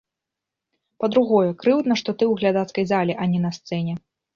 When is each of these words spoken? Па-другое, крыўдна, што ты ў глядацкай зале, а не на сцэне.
Па-другое, 1.03 1.43
крыўдна, 1.61 2.01
што 2.03 2.09
ты 2.19 2.23
ў 2.31 2.43
глядацкай 2.43 2.93
зале, 2.97 3.13
а 3.23 3.33
не 3.33 3.39
на 3.49 3.59
сцэне. 3.63 3.93